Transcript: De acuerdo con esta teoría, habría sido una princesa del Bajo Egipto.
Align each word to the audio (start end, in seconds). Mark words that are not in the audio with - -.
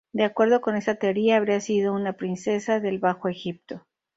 De 0.13 0.23
acuerdo 0.23 0.61
con 0.61 0.75
esta 0.77 0.95
teoría, 0.95 1.37
habría 1.37 1.59
sido 1.61 1.93
una 1.93 2.13
princesa 2.13 2.79
del 2.79 2.97
Bajo 2.97 3.27
Egipto. 3.29 3.85